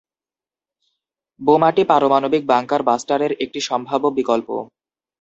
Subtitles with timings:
[1.39, 4.49] বোমাটি পারমাণবিক বাঙ্কার বাস্টারের একটি সম্ভাব্য বিকল্প।